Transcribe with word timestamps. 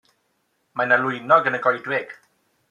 Mae 0.79 0.87
'na 0.89 0.97
lwynog 1.01 1.51
yn 1.51 1.59
y 1.59 1.61
goedwig. 1.67 2.17